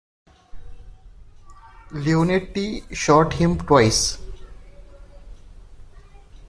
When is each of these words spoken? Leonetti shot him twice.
Leonetti 1.91 2.81
shot 2.91 3.33
him 3.33 3.55
twice. 3.59 4.17